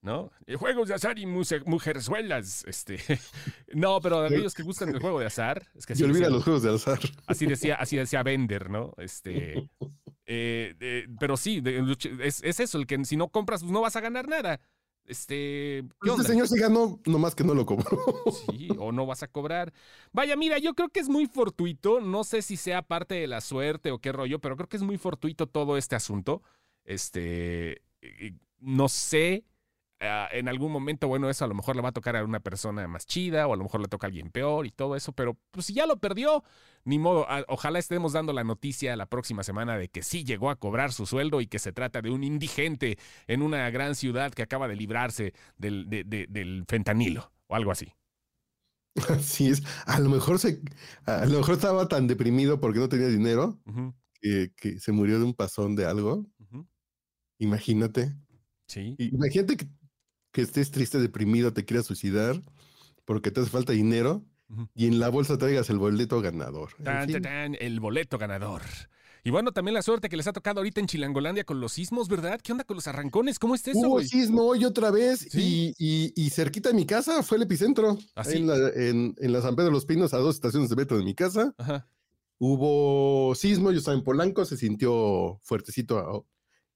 ¿no? 0.02 0.30
Juegos 0.58 0.88
de 0.88 0.94
azar 0.94 1.18
y 1.18 1.26
mujerzuelas, 1.26 2.64
este. 2.66 2.98
No, 3.74 4.00
pero 4.00 4.24
aquellos 4.24 4.54
que 4.54 4.62
gustan 4.62 4.88
el 4.88 5.00
juego 5.00 5.20
de 5.20 5.26
azar. 5.26 5.68
Es 5.74 5.86
que 5.86 5.92
así 5.92 6.02
olvida 6.02 6.28
los 6.28 6.44
juegos 6.44 6.62
de 6.62 6.74
azar. 6.74 6.98
Así 7.26 7.46
decía, 7.46 7.76
así 7.76 7.96
decía 7.96 8.22
Bender, 8.22 8.70
¿no? 8.70 8.92
Este. 8.96 9.68
Eh, 10.26 11.06
pero 11.18 11.36
sí, 11.36 11.62
es, 12.20 12.42
es, 12.42 12.60
eso, 12.60 12.78
el 12.78 12.86
que 12.86 13.04
si 13.04 13.16
no 13.16 13.28
compras, 13.28 13.62
pues 13.62 13.72
no 13.72 13.80
vas 13.80 13.96
a 13.96 14.00
ganar 14.00 14.28
nada. 14.28 14.60
Este, 15.04 15.84
¿qué 16.00 16.10
este 16.10 16.22
señor 16.22 16.46
sí 16.46 16.56
ganó, 16.56 17.00
nomás 17.04 17.34
que 17.34 17.42
no 17.42 17.52
lo 17.52 17.66
cobró. 17.66 17.98
Sí, 18.48 18.68
o 18.78 18.92
no 18.92 19.06
vas 19.06 19.24
a 19.24 19.28
cobrar. 19.28 19.72
Vaya, 20.12 20.36
mira, 20.36 20.58
yo 20.58 20.74
creo 20.74 20.88
que 20.88 21.00
es 21.00 21.08
muy 21.08 21.26
fortuito. 21.26 22.00
No 22.00 22.22
sé 22.22 22.42
si 22.42 22.56
sea 22.56 22.82
parte 22.82 23.16
de 23.16 23.26
la 23.26 23.40
suerte 23.40 23.90
o 23.90 23.98
qué 23.98 24.12
rollo, 24.12 24.38
pero 24.38 24.56
creo 24.56 24.68
que 24.68 24.76
es 24.76 24.84
muy 24.84 24.98
fortuito 24.98 25.48
todo 25.48 25.76
este 25.76 25.96
asunto. 25.96 26.42
Este, 26.84 27.82
no 28.60 28.88
sé 28.88 29.44
Ah, 30.02 30.28
en 30.32 30.48
algún 30.48 30.72
momento, 30.72 31.08
bueno, 31.08 31.28
eso 31.28 31.44
a 31.44 31.48
lo 31.48 31.54
mejor 31.54 31.76
le 31.76 31.82
va 31.82 31.90
a 31.90 31.92
tocar 31.92 32.16
a 32.16 32.24
una 32.24 32.40
persona 32.40 32.88
más 32.88 33.04
chida 33.04 33.46
o 33.46 33.52
a 33.52 33.56
lo 33.56 33.64
mejor 33.64 33.82
le 33.82 33.88
toca 33.88 34.06
a 34.06 34.08
alguien 34.08 34.30
peor 34.30 34.66
y 34.66 34.70
todo 34.70 34.96
eso, 34.96 35.12
pero 35.12 35.36
pues 35.50 35.66
si 35.66 35.74
ya 35.74 35.84
lo 35.84 35.98
perdió, 35.98 36.42
ni 36.84 36.98
modo, 36.98 37.26
ah, 37.28 37.44
ojalá 37.48 37.78
estemos 37.78 38.14
dando 38.14 38.32
la 38.32 38.42
noticia 38.42 38.96
la 38.96 39.04
próxima 39.04 39.42
semana 39.42 39.76
de 39.76 39.88
que 39.88 40.02
sí 40.02 40.24
llegó 40.24 40.48
a 40.48 40.56
cobrar 40.56 40.94
su 40.94 41.04
sueldo 41.04 41.42
y 41.42 41.46
que 41.46 41.58
se 41.58 41.72
trata 41.72 42.00
de 42.00 42.10
un 42.10 42.24
indigente 42.24 42.96
en 43.26 43.42
una 43.42 43.68
gran 43.68 43.94
ciudad 43.94 44.32
que 44.32 44.42
acaba 44.42 44.68
de 44.68 44.76
librarse 44.76 45.34
del, 45.58 45.86
del 45.90 46.64
fentanilo 46.66 47.30
o 47.48 47.54
algo 47.54 47.70
así. 47.70 47.92
Así 49.10 49.48
es, 49.48 49.62
a 49.84 50.00
lo 50.00 50.08
mejor 50.08 50.38
se, 50.38 50.62
a 51.04 51.26
lo 51.26 51.38
mejor 51.38 51.56
estaba 51.56 51.88
tan 51.88 52.06
deprimido 52.06 52.58
porque 52.58 52.78
no 52.78 52.88
tenía 52.88 53.08
dinero 53.08 53.60
que, 54.20 54.78
se 54.78 54.92
murió 54.92 55.18
de 55.18 55.26
un 55.26 55.34
pasón 55.34 55.76
de 55.76 55.84
algo. 55.84 56.26
Imagínate. 57.38 58.14
Sí. 58.66 58.94
Imagínate 58.98 59.56
que 59.56 59.66
que 60.32 60.42
estés 60.42 60.70
triste, 60.70 60.98
deprimido, 60.98 61.52
te 61.52 61.64
quieras 61.64 61.86
suicidar 61.86 62.40
porque 63.04 63.30
te 63.30 63.40
hace 63.40 63.50
falta 63.50 63.72
dinero 63.72 64.24
y 64.74 64.86
en 64.86 64.98
la 64.98 65.08
bolsa 65.08 65.38
traigas 65.38 65.70
el 65.70 65.78
boleto 65.78 66.20
ganador. 66.20 66.70
el 67.60 67.80
boleto 67.80 68.18
ganador. 68.18 68.62
Y 69.22 69.30
bueno, 69.30 69.52
también 69.52 69.74
la 69.74 69.82
suerte 69.82 70.08
que 70.08 70.16
les 70.16 70.26
ha 70.26 70.32
tocado 70.32 70.60
ahorita 70.60 70.80
en 70.80 70.86
Chilangolandia 70.86 71.44
con 71.44 71.60
los 71.60 71.72
sismos, 71.72 72.08
¿verdad? 72.08 72.40
¿Qué 72.42 72.52
onda 72.52 72.64
con 72.64 72.76
los 72.76 72.86
arrancones? 72.86 73.38
¿Cómo 73.38 73.54
está 73.54 73.70
eso? 73.70 73.80
Hubo 73.80 74.00
sismo 74.02 74.44
hoy 74.44 74.64
otra 74.64 74.90
vez 74.90 75.34
y, 75.34 76.30
cerquita 76.30 76.70
de 76.70 76.74
mi 76.74 76.86
casa 76.86 77.22
fue 77.22 77.36
el 77.36 77.42
epicentro. 77.42 77.98
¿Ah, 78.14 78.22
en, 78.26 78.46
la, 78.46 78.56
en, 78.74 79.14
la 79.18 79.42
San 79.42 79.56
Pedro 79.56 79.66
de 79.68 79.74
los 79.74 79.84
Pinos, 79.84 80.14
a 80.14 80.18
dos 80.18 80.36
estaciones 80.36 80.70
de 80.70 80.76
metro 80.76 80.96
de 80.96 81.04
mi 81.04 81.14
casa. 81.14 81.54
Hubo 82.38 83.34
sismo, 83.34 83.70
yo 83.70 83.78
estaba 83.78 83.96
en 83.96 84.04
Polanco, 84.04 84.46
se 84.46 84.56
sintió 84.56 85.38
fuertecito 85.42 86.26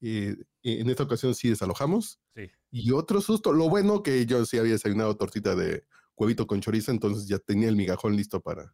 eh, 0.01 0.35
en 0.61 0.89
esta 0.89 1.03
ocasión 1.03 1.33
sí 1.33 1.49
desalojamos. 1.49 2.19
Y 2.77 2.91
otro 2.91 3.21
susto, 3.21 3.53
lo 3.53 3.69
bueno 3.69 4.03
que 4.03 4.25
yo 4.25 4.45
sí 4.45 4.57
había 4.57 4.73
desayunado 4.73 5.15
tortita 5.15 5.55
de 5.55 5.85
huevito 6.17 6.45
con 6.45 6.59
chorizo, 6.59 6.91
entonces 6.91 7.25
ya 7.25 7.39
tenía 7.39 7.69
el 7.69 7.77
migajón 7.77 8.17
listo 8.17 8.41
para, 8.41 8.73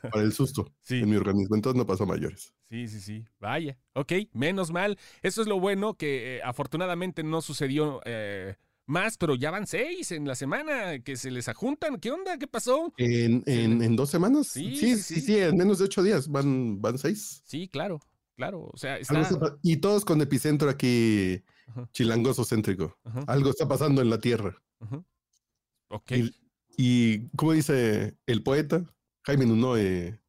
para 0.00 0.22
el 0.22 0.32
susto 0.32 0.72
en 0.90 1.10
mi 1.10 1.16
organismo. 1.16 1.56
Entonces 1.56 1.76
no 1.76 1.84
pasó 1.84 2.04
a 2.04 2.06
mayores. 2.06 2.54
Sí, 2.68 2.86
sí, 2.86 3.00
sí. 3.00 3.24
Vaya. 3.40 3.76
Ok, 3.94 4.12
menos 4.32 4.70
mal. 4.70 4.96
Eso 5.22 5.42
es 5.42 5.48
lo 5.48 5.58
bueno 5.58 5.94
que 5.94 6.36
eh, 6.36 6.40
afortunadamente 6.44 7.24
no 7.24 7.42
sucedió 7.42 8.00
eh, 8.04 8.54
más, 8.86 9.18
pero 9.18 9.34
ya 9.34 9.50
van 9.50 9.66
seis 9.66 10.12
en 10.12 10.28
la 10.28 10.36
semana 10.36 11.00
que 11.00 11.16
se 11.16 11.32
les 11.32 11.48
ajuntan. 11.48 11.98
¿Qué 11.98 12.12
onda? 12.12 12.38
¿Qué 12.38 12.46
pasó? 12.46 12.94
¿En, 12.96 13.42
en, 13.46 13.96
dos 13.96 14.08
semanas? 14.08 14.50
Sí 14.52 14.76
sí, 14.76 14.94
sí 14.98 15.20
sí, 15.20 15.36
en 15.36 15.56
menos 15.56 15.80
de 15.80 15.86
ocho 15.86 16.04
días 16.04 16.28
van, 16.28 16.80
van 16.80 16.96
seis. 16.96 17.42
Sí, 17.44 17.66
claro. 17.66 18.00
Claro, 18.36 18.70
o 18.72 18.76
sea, 18.76 18.98
Y 19.62 19.78
todos 19.78 20.04
con 20.04 20.20
epicentro 20.20 20.68
aquí 20.68 21.42
chilangoso 21.92 22.44
céntrico. 22.44 22.96
Algo 23.26 23.50
está 23.50 23.66
pasando 23.68 24.02
en 24.02 24.10
la 24.10 24.18
Tierra. 24.20 24.56
Ok. 25.88 26.12
Y, 26.76 27.28
como 27.36 27.52
dice 27.52 28.16
el 28.26 28.42
poeta 28.42 28.84
Jaime 29.24 29.46
Nunoe, 29.46 30.20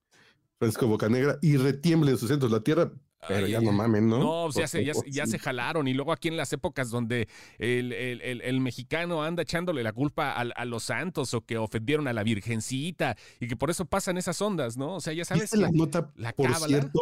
Francisco 0.58 0.88
Bocanegra, 0.88 1.38
y 1.42 1.58
retiemble 1.58 2.12
en 2.12 2.18
sus 2.18 2.30
centros 2.30 2.52
la 2.52 2.62
Tierra, 2.62 2.92
pero 3.28 3.48
ya 3.48 3.60
no 3.62 3.72
mamen, 3.72 4.08
¿no? 4.08 4.20
No, 4.20 4.44
o 4.46 4.52
sea, 4.52 4.66
ya, 4.66 5.26
se, 5.28 5.40
jalaron. 5.40 5.88
Y 5.88 5.94
luego 5.94 6.12
aquí 6.12 6.28
en 6.28 6.38
las 6.38 6.54
épocas 6.54 6.90
donde 6.90 7.28
el, 7.58 8.60
mexicano 8.62 9.24
anda 9.24 9.44
echándole 9.44 9.84
la 9.84 9.92
culpa 9.92 10.32
a, 10.32 10.66
los 10.66 10.84
santos 10.84 11.34
o 11.34 11.42
que 11.42 11.58
ofendieron 11.58 12.08
a 12.08 12.14
la 12.14 12.24
virgencita 12.24 13.18
y 13.40 13.48
que 13.48 13.56
por 13.56 13.70
eso 13.70 13.86
pasan 13.86 14.18
esas 14.18 14.42
ondas, 14.42 14.78
¿no? 14.78 14.96
O 14.96 15.02
sea, 15.02 15.14
ya 15.14 15.26
sabes. 15.26 15.54
la 15.56 15.70
nota, 15.72 16.12
por 16.36 16.56
cierto, 16.56 17.00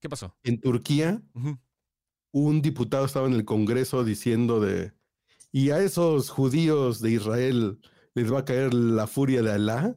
¿qué 0.00 0.08
pasó? 0.08 0.34
En 0.44 0.60
Turquía, 0.60 1.20
un 2.42 2.60
diputado 2.60 3.06
estaba 3.06 3.26
en 3.26 3.32
el 3.32 3.44
Congreso 3.44 4.04
diciendo 4.04 4.60
de. 4.60 4.92
Y 5.52 5.70
a 5.70 5.78
esos 5.80 6.28
judíos 6.28 7.00
de 7.00 7.12
Israel 7.12 7.80
les 8.14 8.30
va 8.30 8.40
a 8.40 8.44
caer 8.44 8.74
la 8.74 9.06
furia 9.06 9.40
de 9.42 9.52
Alá 9.52 9.96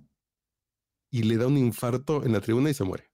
y 1.12 1.24
le 1.24 1.36
da 1.36 1.48
un 1.48 1.58
infarto 1.58 2.24
en 2.24 2.32
la 2.32 2.40
tribuna 2.40 2.70
y 2.70 2.74
se 2.74 2.86
muere. 2.86 3.12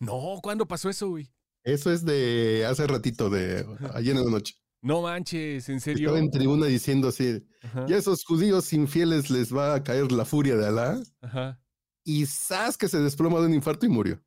No, 0.00 0.40
¿cuándo 0.42 0.66
pasó 0.66 0.90
eso, 0.90 1.08
güey? 1.08 1.32
Eso 1.62 1.92
es 1.92 2.04
de 2.04 2.66
hace 2.68 2.86
ratito, 2.88 3.30
de 3.30 3.64
ayer 3.94 4.16
en 4.16 4.24
la 4.24 4.30
noche. 4.30 4.54
No 4.82 5.02
manches, 5.02 5.68
en 5.68 5.80
serio. 5.80 6.08
Estaba 6.08 6.18
en 6.18 6.30
tribuna 6.30 6.66
diciendo 6.66 7.08
así, 7.08 7.46
y 7.86 7.92
a 7.92 7.96
esos 7.96 8.24
judíos 8.24 8.72
infieles 8.72 9.30
les 9.30 9.54
va 9.54 9.74
a 9.74 9.82
caer 9.82 10.10
la 10.10 10.24
furia 10.24 10.56
de 10.56 10.66
Alá. 10.66 11.00
Ajá. 11.22 11.60
Y 12.04 12.26
Sas 12.26 12.76
que 12.76 12.88
se 12.88 12.98
desploma 12.98 13.38
de 13.40 13.46
un 13.46 13.54
infarto 13.54 13.86
y 13.86 13.88
murió. 13.88 14.20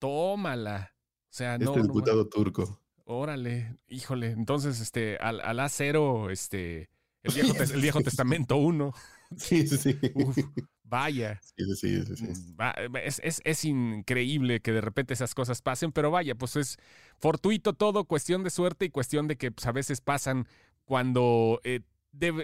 Tómala. 0.00 0.92
O 0.92 1.32
sea, 1.32 1.56
no. 1.56 1.70
Este 1.70 1.82
diputado 1.82 2.28
turco. 2.28 2.82
Órale, 3.08 3.76
híjole. 3.88 4.32
Entonces, 4.32 4.80
este, 4.80 5.16
al, 5.18 5.40
Alá 5.40 5.68
cero, 5.68 6.28
este, 6.28 6.90
el 7.22 7.32
Viejo, 7.34 7.62
el 7.62 7.80
viejo 7.80 8.00
Testamento 8.02 8.56
uno. 8.56 8.92
Sí, 9.36 9.66
sí, 9.66 9.76
sí. 9.76 9.98
Vaya. 10.84 11.40
Sí, 11.42 11.64
sí, 11.74 12.04
sí, 12.14 12.24
mm, 12.24 12.96
Es, 12.96 13.64
increíble 13.64 14.60
que 14.60 14.70
de 14.70 14.80
repente 14.80 15.14
esas 15.14 15.34
cosas 15.34 15.60
pasen, 15.60 15.90
pero 15.90 16.12
vaya, 16.12 16.36
pues 16.36 16.54
es 16.54 16.78
fortuito 17.18 17.72
todo, 17.72 18.04
cuestión 18.04 18.44
de 18.44 18.50
suerte 18.50 18.84
y 18.84 18.90
cuestión 18.90 19.26
de 19.26 19.36
que 19.36 19.50
pues, 19.50 19.66
a 19.66 19.72
veces 19.72 20.00
pasan 20.00 20.46
cuando, 20.84 21.60
eh, 21.64 21.80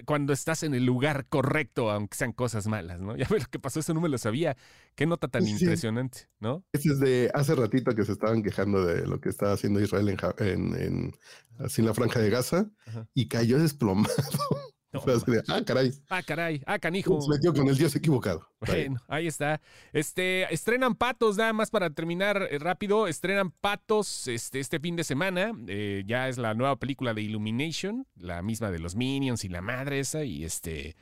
cuando 0.04 0.32
estás 0.32 0.62
en 0.62 0.74
el 0.74 0.84
lugar 0.84 1.26
correcto, 1.28 1.90
aunque 1.90 2.16
sean 2.16 2.32
cosas 2.32 2.66
malas, 2.66 3.00
¿no? 3.00 3.16
Ya 3.22 3.26
ves 3.28 3.44
lo 3.44 3.48
que 3.48 3.58
pasó, 3.58 3.80
eso 3.80 3.94
no 3.94 4.00
me 4.00 4.08
lo 4.08 4.18
sabía. 4.18 4.56
Qué 4.94 5.06
nota 5.06 5.28
tan 5.28 5.46
impresionante, 5.46 6.28
¿no? 6.40 6.64
Ese 6.72 6.90
es 6.90 7.00
de 7.00 7.30
hace 7.34 7.54
ratito 7.54 7.94
que 7.94 8.04
se 8.04 8.12
estaban 8.12 8.42
quejando 8.42 8.84
de 8.84 9.06
lo 9.06 9.20
que 9.20 9.28
estaba 9.28 9.52
haciendo 9.52 9.80
Israel 9.80 10.08
en, 10.38 10.74
en, 10.74 11.16
así 11.58 11.80
en 11.80 11.86
la 11.86 11.94
franja 11.94 12.20
de 12.20 12.30
Gaza 12.30 12.70
y 13.14 13.28
cayó 13.28 13.58
desplomado. 13.58 14.12
ah, 15.48 15.62
caray. 15.64 15.92
Ah, 16.08 16.22
caray. 16.22 16.62
Ah, 16.66 16.78
canijo. 16.78 17.20
Se 17.20 17.30
metió 17.30 17.54
con 17.54 17.66
el 17.68 17.76
dios 17.76 17.94
equivocado. 17.96 18.46
Bueno, 18.60 19.00
ahí 19.08 19.26
está. 19.26 19.60
Este, 19.92 20.52
estrenan 20.52 20.94
Patos, 20.94 21.36
nada 21.36 21.52
más 21.52 21.70
para 21.70 21.90
terminar 21.90 22.48
eh, 22.50 22.58
rápido. 22.58 23.06
Estrenan 23.08 23.50
Patos 23.50 24.28
este, 24.28 24.60
este 24.60 24.80
fin 24.80 24.96
de 24.96 25.04
semana. 25.04 25.52
Eh, 25.66 26.04
ya 26.06 26.28
es 26.28 26.36
la 26.36 26.54
nueva 26.54 26.76
película 26.76 27.14
de 27.14 27.22
Illumination, 27.22 28.06
la 28.16 28.42
misma 28.42 28.70
de 28.70 28.78
los 28.80 28.94
Minions 28.94 29.44
y 29.44 29.48
la 29.48 29.62
madre 29.62 30.00
esa. 30.00 30.24
Y 30.24 30.44
este, 30.44 30.94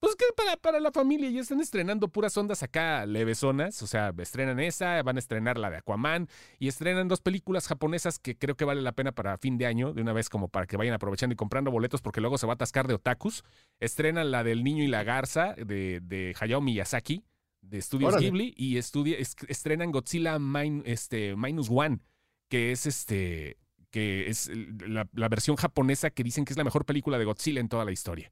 pues 0.00 0.14
que 0.14 0.24
para, 0.36 0.56
para 0.56 0.80
la 0.80 0.92
familia 0.92 1.30
ya 1.30 1.40
están 1.40 1.60
estrenando 1.60 2.08
puras 2.08 2.36
ondas 2.36 2.62
acá 2.62 3.06
levesonas. 3.06 3.82
O 3.82 3.86
sea, 3.86 4.12
estrenan 4.18 4.60
esa, 4.60 5.02
van 5.02 5.16
a 5.16 5.18
estrenar 5.18 5.58
la 5.58 5.70
de 5.70 5.78
Aquaman 5.78 6.28
y 6.58 6.68
estrenan 6.68 7.08
dos 7.08 7.20
películas 7.20 7.66
japonesas 7.66 8.18
que 8.18 8.36
creo 8.36 8.56
que 8.56 8.64
vale 8.64 8.82
la 8.82 8.92
pena 8.92 9.12
para 9.12 9.38
fin 9.38 9.58
de 9.58 9.66
año, 9.66 9.92
de 9.92 10.02
una 10.02 10.12
vez 10.12 10.28
como 10.28 10.48
para 10.48 10.66
que 10.66 10.76
vayan 10.76 10.94
aprovechando 10.94 11.32
y 11.32 11.36
comprando 11.36 11.70
boletos 11.70 12.02
porque 12.02 12.20
luego 12.20 12.38
se 12.38 12.46
va 12.46 12.52
a 12.52 12.54
atascar 12.54 12.86
de 12.86 12.94
otakus. 12.94 13.42
Estrenan 13.80 14.30
la 14.30 14.44
del 14.44 14.64
niño 14.64 14.84
y 14.84 14.88
la 14.88 15.02
garza 15.02 15.54
de, 15.54 16.00
de 16.02 16.34
Hayao 16.38 16.60
Miyazaki 16.60 17.24
de 17.62 17.82
Studios 17.82 18.16
Ghibli 18.16 18.54
y 18.56 18.76
estrenan 18.76 19.90
Godzilla 19.90 20.38
este, 20.84 21.34
Minus 21.36 21.68
One, 21.70 22.00
que 22.48 22.72
es 22.72 22.86
este 22.86 23.58
que 23.90 24.28
es 24.28 24.50
la, 24.86 25.08
la 25.12 25.28
versión 25.28 25.56
japonesa 25.56 26.10
que 26.10 26.22
dicen 26.22 26.44
que 26.44 26.52
es 26.52 26.56
la 26.58 26.64
mejor 26.64 26.84
película 26.84 27.18
de 27.18 27.24
Godzilla 27.24 27.60
en 27.60 27.68
toda 27.68 27.84
la 27.84 27.92
historia. 27.92 28.30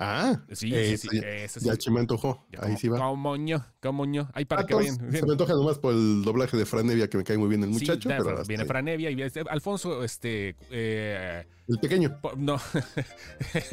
Ah, 0.00 0.40
sí, 0.52 0.70
sí, 0.70 0.96
sí, 0.96 1.20
ya, 1.60 1.74
se 1.74 1.90
me 1.90 1.98
antojó. 1.98 2.46
Ahí 2.60 2.76
sí 2.76 2.88
va. 2.88 2.98
Como 2.98 3.36
ño, 3.36 3.66
como 3.82 4.06
ño. 4.06 4.30
Ahí 4.32 4.44
para 4.44 4.62
ah, 4.62 4.66
que 4.66 4.74
vayan. 4.74 4.94
Se 4.94 5.26
me 5.26 5.32
antoja 5.32 5.54
nomás 5.54 5.80
por 5.80 5.92
el 5.92 6.22
doblaje 6.22 6.56
de 6.56 6.66
Franevia, 6.66 7.10
que 7.10 7.18
me 7.18 7.24
cae 7.24 7.36
muy 7.36 7.48
bien 7.48 7.64
el 7.64 7.70
muchacho. 7.70 8.08
pero 8.08 8.44
viene 8.44 8.64
Franevia 8.64 9.10
y 9.10 9.20
este, 9.22 9.40
Alfonso, 9.48 10.04
este. 10.04 10.54
Eh, 10.70 11.44
el 11.68 11.78
pequeño. 11.78 12.18
No. 12.38 12.58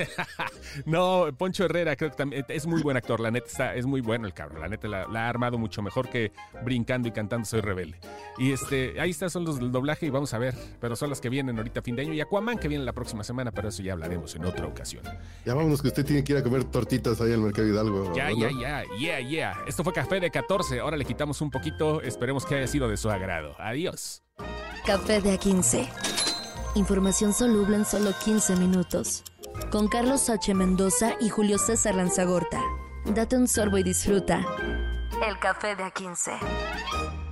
no, 0.86 1.28
Poncho 1.38 1.64
Herrera, 1.64 1.96
creo 1.96 2.10
que 2.10 2.18
también 2.18 2.44
es 2.50 2.68
muy 2.68 2.82
buen 2.82 2.98
actor. 2.98 3.22
La 3.22 3.32
neta 3.32 3.48
está, 3.48 3.76
es 3.76 3.86
muy 3.86 4.02
bueno 4.02 4.28
el 4.28 4.34
cabrón. 4.34 4.60
La 4.60 4.68
neta 4.68 4.90
la, 4.90 5.06
ha 5.06 5.30
armado 5.30 5.58
mucho 5.58 5.82
mejor 5.82 6.10
que 6.10 6.34
brincando 6.64 7.08
y 7.08 7.12
cantando 7.12 7.46
Soy 7.46 7.62
Rebelde. 7.62 8.00
Y 8.38 8.52
este, 8.52 9.00
ahí 9.00 9.12
está, 9.12 9.30
son 9.30 9.46
los 9.46 9.60
del 9.60 9.72
doblaje 9.72 10.08
y 10.08 10.10
vamos 10.10 10.34
a 10.34 10.40
ver. 10.40 10.56
Pero 10.82 10.98
son 10.98 11.10
las 11.10 11.22
que 11.22 11.30
vienen 11.30 11.58
ahorita 11.58 11.80
a 11.80 11.84
fin 11.84 11.96
de 11.96 12.02
año. 12.02 12.14
Y 12.14 12.20
Aquaman 12.20 12.58
que 12.58 12.68
viene 12.68 12.84
la 12.84 12.92
próxima 12.92 13.24
semana, 13.24 13.52
pero 13.52 13.70
eso 13.70 13.82
ya 13.82 13.94
hablaremos 13.94 14.36
en 14.36 14.44
otra 14.44 14.66
ocasión. 14.68 15.04
Ya 15.46 15.54
vámonos 15.54 15.82
que 15.82 15.88
usted 15.88 16.06
tiene 16.16 16.24
que 16.24 16.34
ir 16.34 16.40
a 16.40 16.44
comer 16.44 16.64
tortitas 16.66 17.20
ahí 17.20 17.34
al 17.34 17.40
mercado 17.40 17.68
Hidalgo. 17.68 18.14
Ya, 18.16 18.30
ya, 18.32 18.50
ya, 18.52 18.84
yeah, 18.98 19.20
yeah. 19.20 19.58
Esto 19.68 19.84
fue 19.84 19.92
Café 19.92 20.20
de 20.20 20.32
14. 20.32 20.80
Ahora 20.80 20.96
le 20.96 21.04
quitamos 21.04 21.42
un 21.42 21.52
poquito. 21.52 22.02
Esperemos 22.02 22.46
que 22.46 22.56
haya 22.56 22.68
sido 22.68 22.88
de 22.88 22.96
su 22.96 23.10
agrado. 23.10 23.56
Adiós. 23.60 24.24
Café 24.86 25.20
de 25.20 25.38
A15. 25.38 25.90
Información 26.76 27.34
soluble 27.34 27.76
en 27.78 27.86
solo 27.86 28.12
15 28.24 28.56
minutos. 28.56 29.24
con 29.72 29.88
Carlos 29.88 30.30
H. 30.30 30.54
Mendoza 30.54 31.16
y 31.20 31.30
Julio 31.30 31.58
César 31.58 31.96
Lanzagorta. 31.96 32.62
Date 33.06 33.36
un 33.36 33.48
sorbo 33.48 33.78
y 33.78 33.84
disfruta. 33.84 34.46
El 35.28 35.40
café 35.40 35.76
de 35.76 35.84
A15. 35.84 37.25